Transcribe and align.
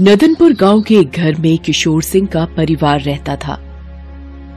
नदनपुर 0.00 0.52
गाँव 0.52 0.82
के 0.82 0.96
एक 0.96 1.10
घर 1.10 1.34
में 1.40 1.58
किशोर 1.58 2.02
सिंह 2.02 2.26
का 2.26 2.44
परिवार 2.44 3.00
रहता 3.00 3.36
था। 3.36 3.60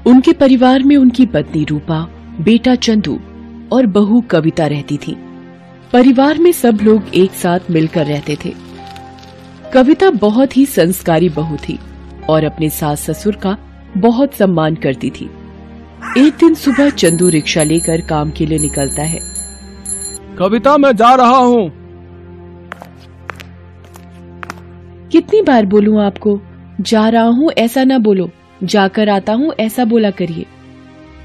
उनके 0.07 0.33
परिवार 0.33 0.83
में 0.83 0.97
उनकी 0.97 1.25
पत्नी 1.25 1.63
रूपा, 1.63 2.09
बेटा 2.41 2.75
चंदू 2.75 3.19
और 3.71 3.85
बहू 3.85 4.21
कविता 4.21 4.67
रहती 4.67 4.97
थी। 4.97 5.17
परिवार 5.93 6.37
में 6.37 6.51
सब 6.51 6.79
लोग 6.81 7.03
एक 7.15 7.31
साथ 7.31 7.59
मिलकर 7.71 8.05
रहते 8.05 8.37
थे। 8.45 8.53
कविता 9.73 10.09
बहुत 10.09 10.57
ही 10.57 10.65
संस्कारी 10.65 11.29
बहू 11.29 11.57
थी 11.57 11.79
और 12.29 12.43
अपने 12.43 12.69
सास 12.69 13.09
ससुर 13.09 13.35
का 13.35 13.57
बहुत 13.97 14.33
सम्मान 14.33 14.75
करती 14.75 15.09
थी। 15.09 15.29
एक 16.17 16.33
दिन 16.39 16.53
सुबह 16.53 16.89
चंदू 16.89 17.29
रिक्शा 17.29 17.63
लेकर 17.63 18.01
काम 18.01 18.31
के 18.31 18.45
लिए 18.45 18.59
निकलता 18.59 19.03
है। 19.03 19.19
कविता, 20.39 20.77
मैं 20.77 20.95
जा 20.95 21.15
रहा 21.15 21.37
हूँ। 21.37 21.84
कितनी 25.11 25.41
बार 25.41 25.65
बोलूँ 25.65 26.01
आपको 26.03 26.39
जा 26.81 27.07
रहा 27.09 27.27
हूँ 27.29 27.51
ऐसा 27.57 27.83
ना 27.83 27.97
बोलो 27.97 28.29
जाकर 28.63 29.09
आता 29.09 29.33
हूँ 29.33 29.53
ऐसा 29.59 29.85
बोला 29.85 30.09
करिए। 30.11 30.45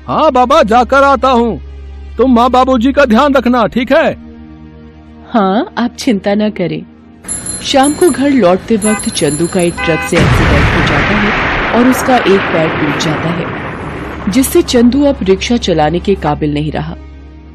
हाँ 0.06 0.30
बाबा 0.32 0.62
जाकर 0.62 1.02
आता 1.04 1.28
हूँ। 1.30 1.60
तुम 2.16 2.34
माँ 2.34 2.48
बाबूजी 2.50 2.92
का 2.92 3.04
ध्यान 3.04 3.34
रखना 3.34 3.66
ठीक 3.66 3.92
है? 3.92 4.12
हाँ 5.32 5.72
आप 5.78 5.94
चिंता 5.98 6.34
न 6.34 6.50
करें। 6.50 6.82
शाम 7.62 7.92
को 7.92 8.10
घर 8.10 8.30
लौटते 8.30 8.76
वक्त 8.76 9.08
चंदू 9.08 9.46
का 9.46 9.60
एक 9.60 9.74
ट्रक 9.76 10.00
से 10.00 10.16
एक्सीडेंट 10.16 10.74
हो 10.74 10.86
जाता 10.88 11.16
है 11.16 11.72
और 11.74 11.88
उसका 11.88 12.16
एक 12.16 12.52
पैर 12.52 12.68
टूट 12.70 13.02
जाता 13.02 13.28
है 13.30 14.30
जिससे 14.30 14.62
चंदू 14.62 15.04
अब 15.04 15.18
रिक्शा 15.22 15.56
चलाने 15.58 16.00
के 16.00 16.14
काबिल 16.14 16.54
नहीं 16.54 16.72
रहा। 16.72 16.96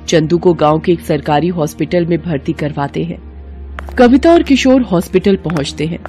चंदू 0.07 0.37
को 0.37 0.54
गाँव 0.54 0.79
के 0.79 0.91
एक 0.91 1.01
सरकारी 1.01 1.48
हॉस्पिटल 1.49 2.05
में 2.05 2.21
भर्ती 2.21 2.54
करवाते 2.54 3.04
हैं। 3.04 3.17
कविता 3.94 4.32
और 4.32 4.44
किशोर 4.44 4.82
हॉस्पिटल 4.82 5.36
पहुँचते 5.36 5.86
हैं। 5.86 6.00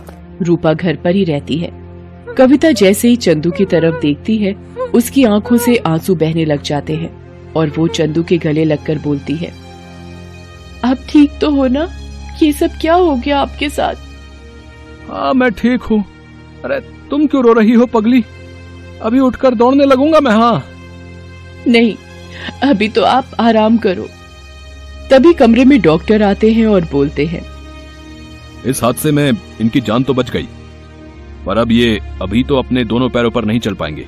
रूपा 0.43 0.73
घर 0.73 0.97
पर 0.97 1.15
ही 1.15 1.25
रहती 1.25 1.59
है। 1.59 1.71
कविता 2.39 2.71
जैसे 2.71 3.09
ही 3.09 3.17
चंदू 3.17 3.51
की 3.51 3.65
तरफ़ 3.65 4.01
देखती 4.01 4.37
है 4.39 4.53
उसकी 4.95 5.25
आँखों 5.25 5.57
से 5.57 5.77
आँसू 5.77 6.15
बहने 6.15 6.45
लग 6.45 6.63
जाते 6.63 6.95
हैं 6.95 7.11
और 7.53 7.73
वो 7.77 7.87
चंदू 7.89 8.23
के 8.23 8.39
गले 8.39 8.65
लगकर 8.65 8.99
बोलती 8.99 9.35
है 9.35 9.53
आप 10.85 10.99
ठीक 11.09 11.39
तो 11.41 11.51
हो 11.51 11.67
ना? 11.67 11.89
ये 12.43 12.53
सब 12.53 12.71
क्या 12.81 12.95
हो 12.95 13.15
गया 13.17 13.39
आपके 13.41 13.69
साथ? 13.69 13.95
हाँ 15.11 15.33
मैं 15.35 15.51
ठीक 15.51 15.83
हूँ। 15.83 16.05
अरे 16.65 16.81
तुम 17.11 17.27
क्यों 17.27 17.45
रो 17.45 17.53
रही 17.53 17.73
हो 17.73 17.87
पगली? 17.87 18.25
अभी 19.03 19.21
उठकर 19.21 19.55
दौड़ने 19.55 19.85
लगूँगा 19.85 20.21
मैं 20.21 20.33
हाँ। 20.33 20.65
नहीं 21.67 21.95
अभी 22.71 22.89
तो 22.89 23.03
आप 23.05 23.31
आराम 23.41 23.77
करो। 23.79 24.09
तभी 25.11 25.33
कमरे 25.33 25.65
में 25.65 25.81
डॉक्टर 25.81 26.23
आते 26.23 26.53
हैं 26.53 26.67
और 26.67 26.89
बोलते 26.93 27.27
हैं 27.27 27.56
इस 28.67 28.83
हादसे 28.83 29.11
में 29.13 29.31
इनकी 29.61 29.81
जान 29.81 30.03
तो 30.03 30.15
बच 30.15 30.31
गई, 30.31 30.49
पर 31.47 31.59
अब 31.59 31.73
ये 31.73 31.99
अभी 32.23 32.43
तो 32.45 32.57
अपने 32.57 32.85
दोनों 32.85 33.09
पैरों 33.09 33.31
पर 33.31 33.45
नहीं 33.45 33.61
चल 33.61 33.75
पाएँगे। 33.75 34.07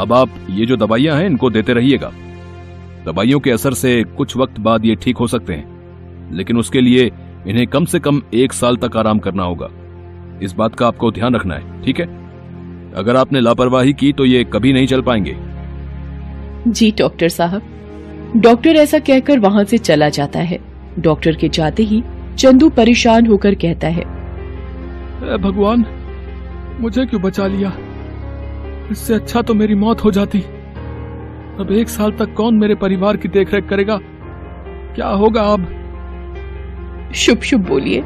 अब 0.00 0.12
आप 0.12 0.30
ये 0.50 0.66
जो 0.66 0.76
दवाइयाँ 0.76 1.16
हैं, 1.16 1.26
इनको 1.26 1.50
देते 1.50 1.72
रहिएगा। 1.72 2.10
दवाइयों 3.06 3.40
के 3.40 3.50
असर 3.50 3.74
से 3.74 4.02
कुछ 4.16 4.36
वक्त 4.36 4.60
बाद 4.60 4.84
ये 4.84 4.94
ठीक 4.94 5.16
हो 5.16 5.26
सकते 5.26 5.54
हैं, 5.54 6.32
लेकिन 6.32 6.58
उसके 6.58 6.80
लिए 6.80 7.10
इन्हें 7.46 7.66
कम 7.66 7.84
से 7.84 7.98
कम 7.98 8.22
एक 8.34 8.52
साल 8.52 8.76
तक 8.76 8.96
आराम 8.96 9.18
करना 9.18 9.42
होगा। 9.42 9.68
इस 10.42 10.52
बात 10.52 10.74
का 10.74 10.86
आपको 10.86 11.10
ध्यान 11.10 11.34
रखना 11.34 11.54
है, 11.54 11.82
ठीक 11.82 12.00
है? 12.00 12.06
अगर 12.96 13.16
आपने 13.16 13.40
लापरवाही 13.40 13.92
की 13.92 14.12
तो 14.12 14.24
ये 14.24 14.44
कभी 14.44 14.72
नहीं 14.72 14.86
चल 14.86 15.02
पाएँगे। 15.02 15.36
जी, 16.68 16.90
डॉक्टर 16.98 17.28
साहब। 17.28 17.62
डॉक्टर 18.36 18.76
ऐसा 18.76 18.98
कहकर 18.98 19.38
वहाँ 19.38 19.64
से 19.64 19.78
चला 19.78 20.08
जाता 20.08 20.40
है। 20.40 20.58
डॉक्टर 20.98 21.36
के 21.36 21.48
जाते 21.48 21.82
ही 21.82 22.02
चंदू 22.38 22.68
परेशान 22.70 23.26
होकर 23.26 23.54
कहता 23.54 23.88
है 23.88 24.02
भगवान 25.38 25.84
मुझे 26.80 27.04
क्यों 27.06 27.20
बचा 27.22 27.46
लिया? 27.46 27.72
इससे 28.92 29.14
अच्छा 29.14 29.42
तो 29.42 29.54
मेरी 29.54 29.74
मौत 29.74 30.04
हो 30.04 30.10
जाती। 30.10 30.40
अब 31.60 31.72
एक 31.72 31.88
साल 31.88 32.12
तक 32.12 32.34
कौन 32.34 32.54
मेरे 32.54 32.74
परिवार 32.74 33.16
की 33.16 33.28
देखरेख 33.28 33.68
करेगा? 33.68 33.98
क्या 34.94 35.08
होगा 35.14 35.42
अब? 35.52 35.66
शुभ 37.16 37.40
शुभ 37.40 37.66
बोलिए 37.68 38.04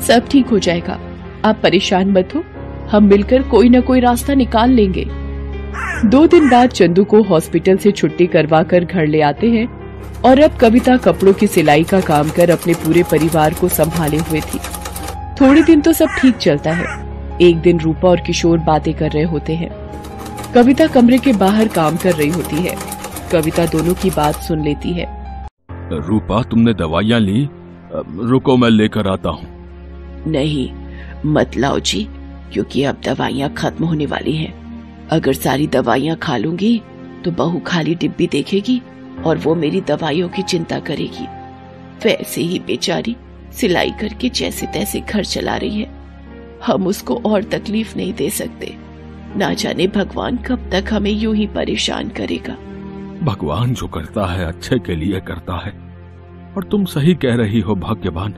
सब 0.00 0.28
ठीक 0.30 0.46
हो 0.46 0.58
जाएगा। 0.58 0.98
आप 1.44 1.60
परेशान 1.62 2.10
मत 2.10 2.34
हो 2.34 2.44
हम 2.90 3.04
मिलकर 3.04 3.42
कोई 3.48 3.68
ना 3.68 3.80
कोई 3.80 4.00
रास्ता 4.00 4.34
निकाल 4.34 4.70
लेंगे। 4.70 5.06
दो 6.06 6.26
दिन 6.26 6.48
बाद 6.50 6.70
चंदू 6.70 7.04
को 7.04 7.22
हॉस्पिटल 7.24 7.76
से 7.76 7.90
छुट्टी 7.92 8.26
करवा 8.28 8.62
कर 8.62 8.84
घर 8.84 9.06
ले 9.06 9.20
आते 9.22 9.50
हैं। 9.50 9.66
और 10.24 10.40
अब 10.40 10.56
कविता 10.56 10.96
कपड़ों 10.96 11.32
की 11.32 11.46
सिलाई 11.46 11.84
का 11.84 12.00
काम 12.00 12.30
कर 12.30 12.50
अपने 12.50 12.74
पूरे 12.74 13.02
परिवार 13.02 13.54
को 13.54 13.68
संभाले 13.68 14.16
हुए 14.18 14.40
थी। 14.40 14.58
थोड़े 15.40 15.62
दिन 15.62 15.80
तो 15.80 15.92
सब 15.92 16.08
ठीक 16.20 16.36
चलता 16.36 16.72
है। 16.72 17.00
एक 17.40 17.60
दिन 17.60 17.80
रूपा 17.80 18.08
और 18.08 18.20
किशोर 18.20 18.58
बातें 18.58 18.92
कर 18.94 19.10
रहे 19.10 19.22
होते 19.24 19.54
हैं। 19.54 19.70
कविता 20.54 20.86
कमरे 20.86 21.18
के 21.18 21.32
बाहर 21.32 21.68
काम 21.68 21.96
कर 21.96 22.14
रही 22.14 22.28
होती 22.28 22.56
है। 22.56 22.76
कविता 23.32 23.66
दोनों 23.66 23.94
की 23.94 24.10
बात 24.10 24.40
सुन 24.42 24.64
लेती 24.64 24.92
है। 24.92 25.06
रूपा 25.92 26.42
तुमने 26.42 26.74
दवाइयाँ 26.74 27.20
ली? 27.20 27.48
रुको 27.94 28.56
मैं 28.56 28.70
लेकर 28.70 29.08
आता 29.08 29.30
हूँ। 29.30 30.24
नहीं 30.26 30.70
मत 31.26 31.56
लाओ 31.56 31.78
जी 31.80 32.06
क्योंकि 32.52 32.82
अब 32.84 33.00
दवाइयाँ 33.04 33.52
खत्म 33.54 33.84
होने 33.84 34.06
वाली 34.06 34.36
हैं। 34.36 35.08
अगर 35.08 35.32
सारी 35.32 35.66
दवाइयाँ 35.66 36.16
खा 36.16 36.36
लूँगी 36.36 36.80
तो 37.24 37.30
बहू 37.32 37.60
खाली 37.66 37.94
डिब्बी 37.94 38.26
देखेगी। 38.26 38.80
और 39.24 39.38
वो 39.38 39.54
मेरी 39.54 39.80
दवाइयों 39.80 40.28
की 40.28 40.42
चिंता 40.42 40.78
करेगी। 40.80 41.26
वैसे 42.04 42.40
ही 42.40 42.58
बेचारी 42.58 43.16
सिलाई 43.52 43.90
करके 43.90 44.28
जैसे 44.28 44.66
तैसे 44.66 45.00
घर 45.00 45.24
चला 45.24 45.56
रही 45.56 45.80
है। 45.80 45.90
हम 46.66 46.86
उसको 46.86 47.14
और 47.26 47.42
तकलीफ़ 47.42 47.96
नहीं 47.96 48.14
दे 48.14 48.30
सकते। 48.30 48.76
ना 49.36 49.54
जाने 49.54 49.86
भगवान 49.86 50.36
कब 50.36 50.70
तक 50.72 50.84
हमें 50.92 51.10
यूँ 51.10 51.36
ही 51.36 51.46
परेशान 51.46 52.08
करेगा। 52.08 52.56
भगवान 53.22 53.74
जो 53.74 53.86
करता 53.86 54.26
है, 54.26 54.46
अच्छे 54.46 54.78
के 54.78 54.96
लिए 54.96 55.20
करता 55.20 55.54
है। 55.54 55.72
और 56.56 56.64
तुम 56.64 56.84
सही 56.84 57.14
कह 57.14 57.34
रही 57.34 57.60
हो, 57.60 57.74
भाग्यवान। 57.74 58.32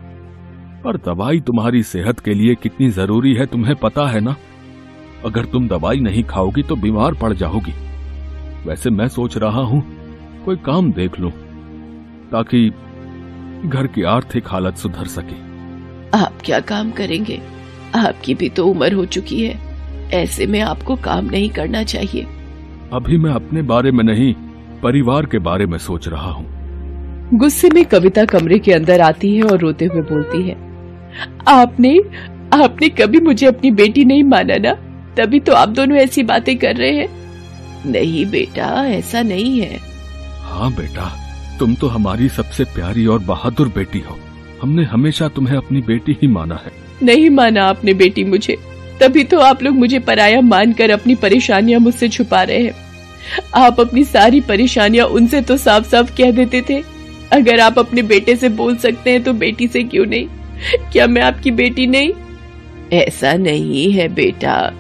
पर 0.85 0.97
दवाई 0.97 1.41
तुम्हारी 1.41 1.83
सेहत 1.83 2.21
के 2.21 2.35
लिए 2.35 2.55
कितनी 2.55 2.91
ज़रूरी 2.91 3.35
है, 3.35 3.47
तुम्हें 3.47 3.77
पता 3.77 4.07
है 4.07 4.21
ना? 4.21 4.37
अगर 5.25 5.45
तुम 5.45 5.69
दवाई 5.69 6.01
नहीं 6.01 6.25
खाओगी 6.25 6.63
तो 6.63 6.77
बीमार 6.77 7.15
पड़ 7.15 7.33
जाओगी। 7.33 7.75
वैसे 8.67 8.91
मैं 8.91 9.09
सोच 9.09 9.37
रहा 9.37 9.61
हूँ 9.61 9.94
कोई 10.45 10.57
काम 10.57 10.93
देख 10.93 11.19
लूँ 11.21 11.31
ताकि 12.33 12.69
घर 13.67 13.87
की 13.87 14.03
आर्थिक 14.03 14.49
हालत 14.49 14.77
सुधर 14.77 15.07
सके। 15.07 15.43
आप 16.19 16.39
क्या 16.45 16.61
काम 16.61 16.91
करेंगे? 16.91 17.41
आपकी 17.95 18.35
भी 18.35 18.49
तो 18.49 18.67
उम्र 18.67 18.93
हो 18.93 19.05
चुकी 19.05 19.45
है। 19.47 20.11
ऐसे 20.13 20.47
में 20.47 20.61
आपको 20.61 20.97
काम 20.97 21.27
नहीं 21.27 21.49
करना 21.51 21.83
चाहिए। 21.83 22.27
अभी 22.93 23.19
मैं 23.19 23.31
अपने 23.31 23.63
बारे 23.63 23.91
में 23.91 24.05
नहीं 24.05 24.33
परिवार 24.83 25.27
के 25.27 25.39
बारे 25.39 25.67
में 25.67 25.79
सोच 25.79 26.09
रहा 26.09 26.31
हूँ। 26.31 26.47
गुस्से 27.35 27.69
में 27.71 27.85
कविता 27.85 28.25
कमरे 28.25 28.59
के 28.59 28.73
अंदर 28.73 29.01
आती 29.01 29.37
है 29.37 29.43
और 29.43 29.59
रोते 29.59 29.85
हुए 29.85 30.03
बोलती 30.03 30.43
है 30.49 30.57
आपने 31.49 31.99
आपने 32.55 32.89
कभी 32.89 33.21
मुझे 33.21 33.47
अपनी 33.47 33.71
बेटी 33.71 34.05
नहीं 34.05 34.25
माना 34.25 34.57
ना? 34.57 34.75
तभी 35.17 35.41
तो 35.41 35.53
आप 35.53 35.69
दोनों 35.69 35.97
ऐसी 35.97 36.23
बातें 36.23 36.57
कर 36.59 36.77
रहे 36.77 36.97
हैं? 36.97 37.09
नहीं 37.87 38.25
बेटा 38.27 38.87
ऐसा 38.87 39.23
नहीं 39.23 39.61
है। 39.61 39.94
हाँ 40.45 40.71
बेटा 40.73 41.13
तुम 41.59 41.75
तो 41.75 41.87
हमारी 41.87 42.29
सबसे 42.29 42.65
प्यारी 42.65 43.07
और 43.07 43.19
बहादुर 43.19 43.69
बेटी 43.69 43.99
हो। 43.99 44.19
हमने 44.63 44.85
हमेशा 44.85 45.29
तुम्हें 45.29 45.57
अपनी 45.57 45.81
बेटी 45.81 46.17
ही 46.23 46.29
माना 46.29 46.61
है। 46.65 46.73
नहीं 47.03 47.31
माना 47.31 47.65
आपने 47.65 47.95
बेटी 47.95 48.25
मुझे। 48.25 48.57
तभी 49.01 49.25
तो 49.25 49.39
आप 49.39 49.63
लोग 49.63 49.75
मुझे 49.75 49.99
पराया 49.99 50.41
मानकर 50.41 50.91
अपनी 50.91 51.15
परेशानियाँ 51.15 51.81
मुझसे 51.81 52.09
छुपा 52.09 52.43
रहे 52.43 52.63
हैं। 52.63 52.75
आप 53.55 53.81
अपनी 53.81 54.05
सारी 54.05 54.41
परेशानियाँ 54.41 55.07
उनसे 55.07 55.41
तो 55.41 55.57
साफ़ 55.57 55.85
साफ़ 55.85 56.17
कह 56.17 56.31
देते 56.31 56.63
थे। 56.71 56.83
अगर 57.33 57.61
आप 57.61 57.79
अपने 57.79 58.03
बेटे 58.03 58.37
से 58.37 58.49
बोल 58.49 58.77
सकते 58.77 59.11
हैं 59.11 59.23
तो 59.23 59.33
बेटी 59.33 59.69
से 59.69 59.83
क्यों 59.83 60.07
नहीं? 60.07 60.27
क्या 60.93 61.07
मैं 61.07 61.23
आपकी 61.23 61.51
बेटी 61.51 61.87
नहीं? 61.87 62.13
ऐसा 62.93 63.33
नहीं 63.33 63.93
है 63.93 64.09
बेटा। 64.09 64.73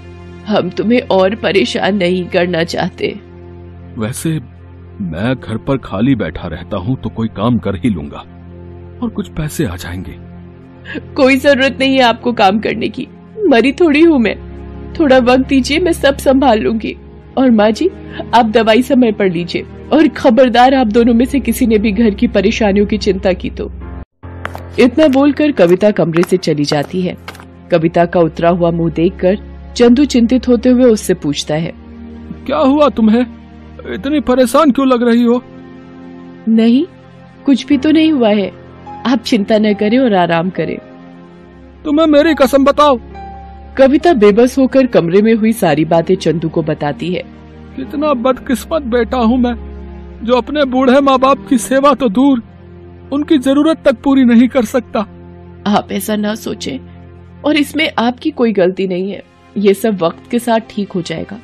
हम 0.47 0.71
तुम्हें 0.71 1.01
और 1.01 1.35
परेशान 1.35 1.97
नहीं 1.97 2.25
करना 2.27 2.65
चाहते। 2.65 3.09
वैसे 3.99 4.41
मैं 5.01 5.35
घर 5.35 5.57
पर 5.57 5.77
खाली 5.77 6.15
बैठा 6.15 6.49
रहता 6.49 6.77
हूँ 6.77 6.97
तो 6.97 7.09
कोई 7.09 7.29
काम 7.29 7.59
कर 7.59 7.77
ही 7.77 7.91
लूँगा। 7.91 8.19
और 9.03 9.09
कुछ 9.09 9.29
पैसे 9.29 9.65
आ 9.67 9.77
जाएँगे। 9.77 10.17
कोई 11.15 11.37
ज़रूरत 11.37 11.77
नहीं 11.81 11.97
है 11.97 12.03
आपको 12.03 12.33
काम 12.33 12.59
करने 12.59 12.89
की। 12.89 13.07
मरी 13.49 13.73
थोड़ी 13.73 14.01
हूँ 14.01 14.19
मैं। 14.19 14.37
थोड़ा 15.01 15.19
वक्त 15.19 15.47
दीजिए 15.49 15.79
मैं 15.79 15.93
सब 15.93 16.17
संभाल 16.17 16.59
लूँगी। 16.59 16.97
और 17.39 17.51
माँ 17.51 17.71
जी 17.71 17.91
आप 18.35 18.47
दवाई 18.47 18.83
समय 18.83 19.13
पर 19.13 19.31
लीजिए। 19.31 19.67
और 19.93 20.09
खबरदार 20.09 20.75
आप 20.75 20.87
दोनों 20.87 21.15
में 21.15 21.25
से 21.25 21.41
किसी 21.41 21.67
ने 21.67 21.79
भी 21.79 21.93
घर 21.93 22.15
की 22.15 22.27
परेशानियों 22.29 22.87
की 22.87 22.99
चिंता 22.99 23.33
की 23.33 23.51
तो। 23.51 23.71
इतना 24.79 25.09
बोलकर 25.09 25.53
कविता 25.53 25.91
कमरे 25.91 26.23
से 26.23 26.37
चली 26.37 26.65
जाती 26.65 27.03
है। 27.03 27.17
कविता 27.71 28.05
का 28.05 28.21
उतरा 28.21 28.49
हुआ 28.49 28.71
मुँह 28.71 28.93
देखकर 28.93 29.39
चंदू 29.77 30.05
चिंतित 30.05 30.49
होते 30.49 30.69
हुए 30.69 30.85
उससे 30.85 31.15
पूछता 31.15 31.55
है 31.55 31.73
क्या 32.47 32.59
हुआ 32.59 32.89
तुम्हें? 32.89 33.44
इतनी 33.85 34.21
परेशान 34.21 34.71
क्यों 34.71 34.87
लग 34.89 35.03
रही 35.03 35.23
हो? 35.23 35.43
नहीं 36.49 36.85
कुछ 37.47 37.67
भी 37.67 37.79
तो 37.79 37.91
नहीं 37.91 38.13
हुआ 38.13 38.29
है। 38.29 38.49
आप 39.07 39.23
चिंता 39.27 39.59
न 39.59 39.73
करें 39.75 39.99
और 39.99 40.15
आराम 40.15 40.51
करें। 40.51 40.79
तुम्हें 41.85 42.07
मेरी 42.07 42.35
कसम 42.35 42.65
बताओ 42.65 42.99
कविता 43.79 44.13
बेबस 44.15 44.59
होकर 44.59 44.87
कमरे 44.87 45.23
में 45.23 45.35
हुई 45.35 45.53
सारी 45.53 45.85
बातें 45.85 46.15
चंदू 46.17 46.49
को 46.49 46.63
बताती 46.63 47.13
है। 47.15 47.23
कितना 47.77 48.13
बदकिस्मत 48.15 48.83
बेटा 48.89 49.19
हूँ 49.19 49.39
मैं 49.39 49.55
जो 50.25 50.37
अपने 50.37 50.65
बूढ़े 50.65 51.01
माँ 51.01 51.19
बाप 51.19 51.47
की 51.49 51.59
सेवा 51.59 51.93
तो 51.95 52.09
दूर 52.09 52.43
उनकी 53.13 53.39
ज़रूरत 53.39 53.83
तक 53.85 53.97
पूरी 54.05 54.25
नहीं 54.25 54.49
कर 54.49 54.65
सकता। 54.65 55.01
आप 55.69 55.89
ऐसा 55.93 56.17
ना 56.17 56.35
सोचें 56.35 56.79
और 57.45 57.57
इसमें 57.57 57.91
आपकी 57.99 58.31
कोई 58.31 58.53
गलती 58.53 58.87
नहीं 58.89 59.11
है। 59.11 59.23
ये 59.57 59.75
सब 59.75 60.03
वक्त 60.03 60.31
के 60.31 60.39
साथ 60.39 60.61
ठीक 60.71 60.93
हो 60.93 61.03
जाएगा। 61.03 61.39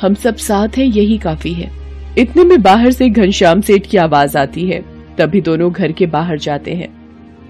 हम 0.00 0.14
सब 0.14 0.36
साथ 0.36 0.68
हैं 0.68 0.84
यही 0.84 1.18
काफ़ी 1.18 1.52
है। 1.52 1.70
इतने 2.18 2.44
में 2.44 2.62
बाहर 2.62 2.90
से 2.90 3.08
घनश्याम 3.08 3.60
सेठ 3.60 3.86
की 3.86 3.96
आवाज़ 3.96 4.38
आती 4.38 4.68
है। 4.68 4.84
तभी 5.18 5.40
दोनों 5.40 5.72
घर 5.72 5.92
के 5.92 6.06
बाहर 6.06 6.38
जाते 6.38 6.74
हैं। 6.74 6.88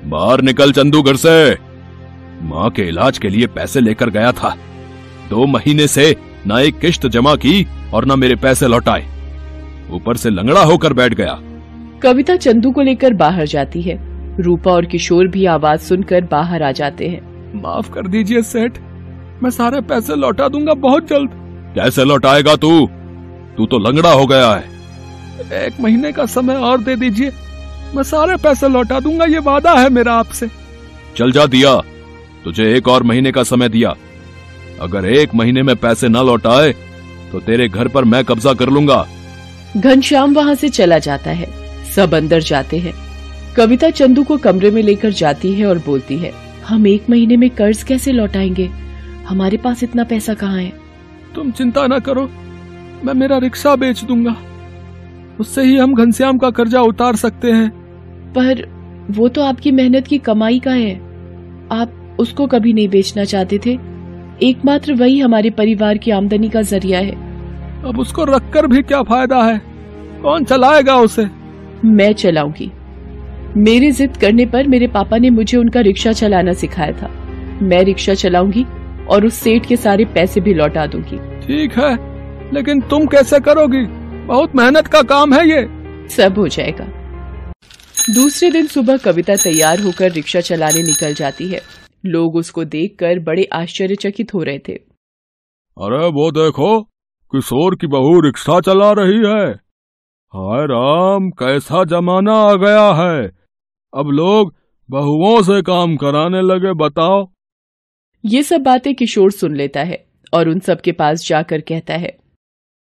बाहर 0.05 0.41
निकल 0.41 0.73
चंदू 0.73 1.03
घर 1.03 1.17
से। 1.17 1.55
माँ 2.43 2.71
के 2.71 2.83
इलाज 2.83 3.19
के 3.19 3.29
लिए 3.29 3.47
पैसे 3.47 3.81
लेकर 3.81 4.11
गया 4.11 4.33
था। 4.33 4.57
दो 5.31 5.47
महीने 5.47 5.87
से 5.87 6.17
न 6.47 6.53
एक 6.53 6.79
किश्त 6.79 7.07
जमा 7.07 7.35
की 7.35 7.67
और 7.95 8.05
न 8.05 8.19
मेरे 8.19 8.37
पैसे 8.37 8.69
लौटाए। 8.69 9.07
ऊपर 9.91 10.17
से 10.17 10.31
लंगड़ा 10.31 10.63
होकर 10.63 10.93
बैठ 10.93 11.15
गया। 11.15 11.41
कविता 12.03 12.37
चंदू 12.37 12.71
को 12.71 12.83
लेकर 12.83 13.13
बाहर 13.13 13.47
जाती 13.47 13.83
है। 13.83 13.99
रूपा 14.43 14.71
और 14.71 14.85
किशोर 14.85 15.29
भी 15.29 15.47
आवाज़ 15.47 15.81
सुनकर 15.81 16.21
बाहर 16.21 16.63
आ 16.63 16.73
जाते 16.73 17.09
हैं। 17.09 17.53
माफ़ 17.63 17.93
कर 17.93 18.07
दीजिए 18.07 18.43
सेठ। 18.43 18.73
मैं 19.43 19.51
सारे 19.51 19.81
पैसे 19.81 20.17
लौटा 20.17 20.49
दूँगा 20.49 20.75
बहुत 20.75 21.09
जल्द। 21.09 21.40
कैसे 21.75 22.05
लौटाएगा 22.05 22.55
तू? 22.57 22.87
तू 23.57 23.67
तो 23.67 23.79
लंगड़ा 23.79 24.13
हो 24.13 24.27
गया 24.27 24.53
है। 24.53 25.65
एक 25.67 25.81
महीने 25.81 26.13
का 26.13 26.27
समय 26.27 26.55
और 26.55 26.81
दे 26.81 26.97
दीजिए। 26.97 27.31
मैं 27.95 28.03
सारे 28.03 28.37
पैसे 28.37 28.69
लौटा 28.69 29.01
दूँगा 29.01 29.25
ये 29.25 29.39
वादा 29.39 29.73
है 29.73 29.89
मेरा 29.89 30.15
आपसे। 30.15 30.49
चल 31.17 31.33
जा 31.33 31.47
दिया। 31.47 31.75
तुझे 32.45 32.75
एक 32.77 32.89
और 32.89 33.03
महीने 33.03 33.33
का 33.33 33.43
समय 33.43 33.69
दिया। 33.69 33.95
अगर 34.81 35.07
एक 35.07 35.35
महीने 35.35 35.63
में 35.63 35.75
पैसे 35.77 36.09
न 36.09 36.17
लौटाए 36.17 36.73
तो 37.33 37.41
तेरे 37.41 37.69
घर 37.69 37.89
पर 37.89 38.05
मैं 38.05 38.25
कब्जा 38.25 38.53
कर 38.55 38.69
लूँगा। 38.69 39.07
घनश्याम 39.77 40.35
वहाँ 40.35 40.55
से 40.55 40.69
चला 40.69 40.99
जाता 40.99 41.31
है। 41.31 41.49
सब 41.95 42.15
अंदर 42.15 42.41
जाते 42.41 42.79
हैं। 42.79 42.95
कविता 43.57 43.91
चंदू 43.91 44.25
को 44.25 44.37
कमरे 44.39 44.71
में 44.71 44.83
लेकर 44.83 45.11
जाती 45.13 45.53
है 45.53 45.67
और 45.67 45.79
बोलती 45.79 46.19
है 46.19 46.33
हम 46.67 46.87
एक 46.87 47.11
महीने 47.11 47.37
में 47.37 47.49
कर्ज 47.51 47.83
कैसे 47.83 48.13
लौटाएँगे? 48.13 48.67
हमारे 49.27 49.57
पास 49.57 49.83
इतना 49.83 50.05
पैसा 50.05 50.35
कहाँ 50.35 50.59
है? 50.59 50.73
तुम 51.35 51.51
चिंता 51.51 51.87
न 51.87 51.99
करो। 51.99 52.31
मैं 53.05 53.15
मेरा 53.15 53.39
रिक्शा 53.39 53.77
बेच 53.77 54.05
दूँगा। 54.05 54.37
उससे 55.41 55.63
ही 55.63 55.77
हम 55.77 55.95
घनश्याम 55.95 56.39
का 56.39 56.51
कर्जा 56.51 56.83
उतार 56.83 57.17
सकते 57.17 57.51
हैं। 57.51 57.71
पर 58.33 58.69
वो 59.11 59.29
तो 59.29 59.43
आपकी 59.43 59.71
मेहनत 59.71 60.07
की 60.07 60.19
कमाई 60.19 60.59
का 60.59 60.71
है। 60.71 60.95
आप 61.73 62.17
उसको 62.19 62.47
कभी 62.47 62.73
नहीं 62.73 62.89
बेचना 62.89 63.25
चाहते 63.25 63.61
थे। 63.67 63.79
एकमात्र 64.43 64.95
वही 64.95 65.21
हमारे 65.21 65.51
परिवार 65.51 65.99
की 65.99 66.11
आमदनी 66.11 66.49
का 66.49 66.63
ज़रिया 66.63 67.01
है। 67.01 67.13
अब 67.83 67.99
उसको 67.99 68.25
रखकर 68.25 68.67
भी 68.67 68.83
क्या 68.83 69.03
फ़ायदा 69.03 69.43
है? 69.43 69.63
कौन 70.23 70.45
चलाएगा 70.45 70.97
उसे? 70.97 71.27
मैं 71.85 72.13
चलाऊँगी। 72.13 72.73
मेरी 73.57 73.93
जिद 73.93 74.17
करने 74.17 74.47
पर 74.47 74.67
मेरे 74.67 74.87
पापा 74.87 75.17
ने 75.17 75.31
मुझे 75.31 75.59
उनका 75.59 75.81
रिक्शा 75.81 76.13
चलाना 76.13 76.53
सिखाया 76.53 76.93
था। 76.93 77.11
मैं 77.63 77.85
रिक्शा 77.85 78.15
चलाऊँगी 78.15 78.67
और 79.11 79.27
उस 79.27 79.35
सेठ 79.35 79.67
के 79.67 79.77
सारे 79.77 80.05
पैसे 80.05 80.41
भी 80.41 80.55
लौटा 80.55 80.87
दूँगी। 80.87 81.19
ठीक 81.41 81.79
है 81.79 81.93
लेकिन 82.55 82.81
तुम 82.81 83.07
कैसे 83.07 83.41
करोगी? 83.41 83.85
बहुत 84.27 84.57
मेहनत 84.57 84.87
का 84.87 85.03
काम 85.03 85.35
है 85.35 85.49
ये। 85.49 86.09
सब 86.09 86.39
हो 86.39 86.47
जाएगा। 86.49 86.85
दूसरे 88.15 88.51
दिन 88.51 88.67
सुबह 88.67 88.97
कविता 88.97 89.35
तैयार 89.37 89.81
होकर 89.81 90.13
रिक्शा 90.13 90.41
चलाने 90.41 90.83
निकल 90.83 91.15
जाती 91.15 91.49
है। 91.49 91.61
लोग 92.07 92.37
उसको 92.37 92.65
देखकर 92.65 93.19
बड़े 93.19 93.45
आश्चर्यचकित 93.53 94.35
हो 94.35 94.43
रहे 94.43 94.59
थे। 94.59 94.73
अरे 95.77 96.07
वो 96.11 96.31
देखो 96.31 96.81
किशोर 97.33 97.75
की 97.75 97.87
बहू 97.87 98.21
रिक्शा 98.21 98.61
चला 98.61 98.91
रही 98.93 99.19
है। 99.27 99.51
हाय 100.35 100.67
राम 100.67 101.31
कैसा 101.31 101.85
जमाना 101.85 102.35
आ 102.35 102.55
गया 102.55 102.89
है। 102.95 103.27
अब 103.93 104.11
लोग 104.13 104.55
बहुओं 104.91 105.43
से 105.43 105.61
काम 105.63 105.97
कराने 105.97 106.41
लगे 106.43 106.73
बताओ। 106.75 107.25
ये 108.25 108.43
सब 108.43 108.63
बातें 108.63 108.95
किशोर 108.95 109.31
सुन 109.33 109.55
लेता 109.57 109.83
है 109.83 110.05
और 110.33 110.49
उन 110.49 110.59
सब 110.61 110.81
के 110.81 110.93
पास 110.93 111.27
जाकर 111.27 111.61
कहता 111.61 111.95
है। 111.95 112.17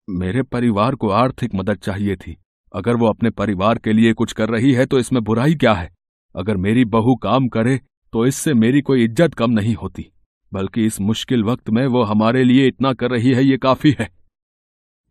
मेरे 0.08 0.42
परिवार 0.44 0.94
को 0.94 1.08
आर्थिक 1.10 1.54
मदद 1.54 1.78
चाहिए 1.78 2.16
थी। 2.16 2.36
अगर 2.74 2.96
वो 2.96 3.06
अपने 3.06 3.30
परिवार 3.30 3.78
के 3.78 3.92
लिए 3.92 4.12
कुछ 4.12 4.32
कर 4.32 4.48
रही 4.48 4.72
है 4.72 4.86
तो 4.86 4.98
इसमें 4.98 5.22
बुराई 5.24 5.54
क्या 5.54 5.72
है? 5.72 5.90
अगर 6.34 6.56
मेरी 6.56 6.84
बहू 6.86 7.14
काम 7.14 7.48
करे 7.48 7.78
तो 8.12 8.26
इससे 8.26 8.54
मेरी 8.54 8.80
कोई 8.80 9.04
इज़्ज़त 9.04 9.34
कम 9.34 9.50
नहीं 9.50 9.74
होती 9.74 10.06
बल्कि 10.52 10.84
इस 10.86 11.00
मुश्किल 11.02 11.44
वक्त 11.44 11.70
में 11.70 11.86
वो 11.86 12.02
हमारे 12.04 12.44
लिए 12.44 12.66
इतना 12.68 12.92
कर 12.92 13.10
रही 13.10 13.32
है 13.32 13.44
ये 13.44 13.56
काफ़ी 13.58 13.94
है। 14.00 14.08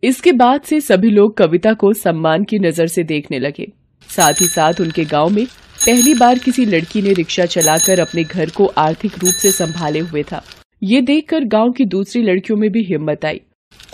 इसके 0.03 0.31
बाद 0.33 0.61
से 0.61 0.79
सभी 0.81 1.09
लोग 1.09 1.35
कविता 1.37 1.73
को 1.73 1.93
सम्मान 1.95 2.43
की 2.43 2.59
नज़र 2.59 2.87
से 2.87 3.03
देखने 3.05 3.39
लगे। 3.39 3.71
साथ 4.09 4.41
ही 4.41 4.47
साथ 4.47 4.81
उनके 4.81 5.05
गाँव 5.07 5.29
में 5.29 5.45
पहली 5.85 6.13
बार 6.13 6.39
किसी 6.39 6.65
लड़की 6.65 7.01
ने 7.01 7.13
रिक्शा 7.13 7.45
चलाकर 7.45 7.99
अपने 7.99 8.23
घर 8.23 8.49
को 8.49 8.65
आर्थिक 8.77 9.17
रूप 9.17 9.33
से 9.33 9.51
संभाले 9.51 9.99
हुए 9.99 10.21
था। 10.23 10.41
ये 10.83 11.01
देखकर 11.01 11.43
गाँव 11.45 11.71
की 11.71 11.85
दूसरी 11.85 12.21
लड़कियों 12.21 12.57
में 12.59 12.69
भी 12.71 12.83
हिम्मत 12.83 13.25
आई 13.25 13.41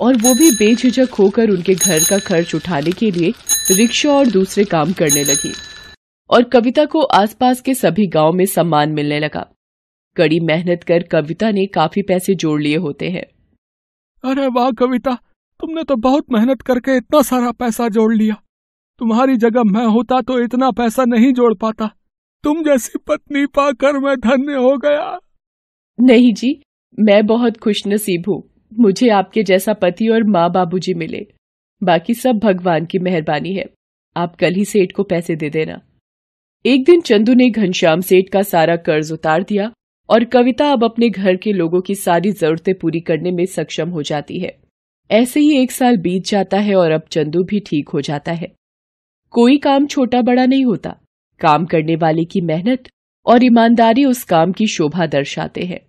और 0.01 0.17
वो 0.17 0.33
भी 0.33 0.49
बेझिझक 0.51 1.13
होकर 1.13 1.49
उनके 1.49 1.73
घर 1.75 2.03
का 2.09 2.19
खर्च 2.19 2.53
उठाने 2.55 2.91
के 2.91 3.09
लिए 3.11 3.31
रिक्शा 3.71 4.11
और 4.11 4.27
दूसरे 4.27 4.63
काम 4.65 4.91
करने 4.93 5.23
लगी 5.23 5.51
और 6.29 6.43
कविता 6.43 6.85
को 6.85 7.01
आसपास 7.01 7.61
के 7.61 7.73
सभी 7.73 8.07
गाँव 8.07 8.33
में 8.33 8.45
सम्मान 8.45 8.91
मिलने 8.91 9.19
लगा। 9.19 9.45
कड़ी 10.17 10.39
मेहनत 10.39 10.83
कर 10.83 11.03
कविता 11.03 11.51
ने 11.51 11.65
काफ़ी 11.65 12.01
पैसे 12.01 12.35
जोड़ 12.35 12.61
लिए 12.61 12.75
होते 12.77 13.09
हैं। 13.09 13.25
अरे 14.23 14.47
वाह 14.47 14.71
कविता, 14.71 15.17
तुमने 15.59 15.83
तो 15.83 15.95
बहुत 15.95 16.31
मेहनत 16.31 16.61
करके 16.61 16.97
इतना 16.97 17.21
सारा 17.21 17.51
पैसा 17.51 17.87
जोड़ 17.89 18.13
लिया। 18.15 18.41
तुम्हारी 18.99 19.35
जगह 19.37 19.63
मैं 19.63 19.85
होता 19.87 20.19
तो 20.21 20.39
इतना 20.39 20.69
पैसा 20.71 21.03
नहीं 21.05 21.31
जोड़ 21.33 21.53
पाता। 21.53 21.89
तुम 22.43 22.63
जैसी 22.63 22.99
पत्नी 23.07 23.45
पाकर 23.45 23.97
मैं 23.99 24.15
धन्य 24.19 24.53
हो 24.55 24.75
गया। 24.77 25.19
नहीं 25.99 26.33
जी, 26.33 26.61
मैं 26.97 27.25
बहुत 27.25 27.57
खुश 27.57 27.81
नसीब 27.87 28.23
हूँ। 28.27 28.41
मुझे 28.71 29.09
आपके 29.09 29.43
जैसा 29.43 29.73
पति 29.73 30.07
और 30.07 30.23
माँ 30.23 30.49
बाबूजी 30.51 30.93
मिले। 30.93 31.25
बाकी 31.81 32.13
सब 32.13 32.39
भगवान 32.39 32.85
की 32.85 32.99
मेहरबानी 32.99 33.53
है। 33.53 33.65
आप 34.15 34.35
कल 34.35 34.53
ही 34.53 34.65
सेठ 34.65 34.91
को 34.91 35.03
पैसे 35.03 35.35
दे 35.35 35.49
देना। 35.49 35.79
एक 36.65 36.83
दिन 36.85 37.01
चंदू 37.01 37.33
ने 37.33 37.49
घनश्याम 37.49 38.01
सेठ 38.01 38.29
का 38.29 38.41
सारा 38.43 38.75
कर्ज 38.75 39.11
उतार 39.11 39.43
दिया 39.43 39.71
और 40.09 40.23
कविता 40.25 40.71
अब 40.71 40.83
अपने 40.83 41.09
घर 41.09 41.35
के 41.35 41.51
लोगों 41.51 41.81
की 41.81 41.95
सारी 41.95 42.31
जरूरतें 42.31 42.73
पूरी 42.75 42.99
करने 42.99 43.31
में 43.31 43.45
सक्षम 43.45 43.89
हो 43.89 44.01
जाती 44.03 44.39
है। 44.39 44.57
ऐसे 45.09 45.39
ही 45.39 45.57
एक 45.57 45.71
साल 45.71 45.97
बीत 45.97 46.25
जाता 46.25 46.57
है 46.59 46.75
और 46.75 46.91
अब 46.91 47.05
चंदू 47.11 47.43
भी 47.43 47.59
ठीक 47.59 47.89
हो 47.89 48.01
जाता 48.01 48.31
है। 48.31 48.51
कोई 49.31 49.57
काम 49.57 49.85
छोटा 49.85 50.21
बड़ा 50.21 50.45
नहीं 50.45 50.65
होता। 50.65 50.95
काम 51.39 51.65
करने 51.65 51.95
वाले 51.95 52.25
की 52.25 52.41
मेहनत 52.41 52.89
और 53.25 53.43
ईमानदारी 53.43 54.05
उस 54.05 54.23
काम 54.23 54.51
की 54.51 54.67
शोभा 54.67 55.05
दर्शाते 55.05 55.61
हैं। 55.61 55.79